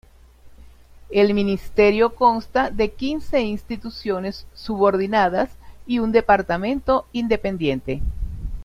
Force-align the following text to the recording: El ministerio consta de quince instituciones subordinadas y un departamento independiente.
El 1.11 1.31
ministerio 1.35 2.15
consta 2.15 2.71
de 2.71 2.89
quince 2.91 3.39
instituciones 3.41 4.47
subordinadas 4.55 5.51
y 5.85 5.99
un 5.99 6.11
departamento 6.11 7.05
independiente. 7.11 8.01